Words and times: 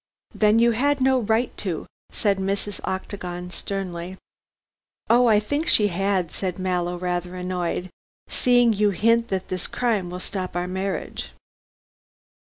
"Then 0.33 0.57
you 0.57 0.71
had 0.71 0.99
no 0.99 1.19
right 1.19 1.55
to," 1.57 1.85
said 2.11 2.39
Mrs. 2.39 2.79
Octagon 2.83 3.51
sternly. 3.51 4.17
"Oh, 5.11 5.27
I 5.27 5.39
think 5.39 5.67
she 5.67 5.89
had," 5.89 6.31
said 6.31 6.57
Mallow, 6.57 6.97
rather 6.97 7.35
annoyed. 7.35 7.91
"Seeing 8.27 8.73
you 8.73 8.89
hint 8.89 9.27
that 9.27 9.49
this 9.49 9.67
crime 9.67 10.09
will 10.09 10.19
stop 10.19 10.55
our 10.55 10.67
marriage." 10.67 11.33